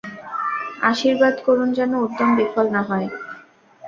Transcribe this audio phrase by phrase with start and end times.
[0.83, 3.07] আশীর্বাদ করুন যেন উদ্যম বিফল না হয়।